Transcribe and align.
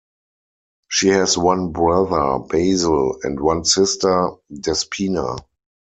She 0.89 1.09
has 1.09 1.37
one 1.37 1.73
brother, 1.73 2.39
Basil, 2.43 3.19
and 3.21 3.39
one 3.39 3.65
sister, 3.65 4.29
Despina. 4.51 5.37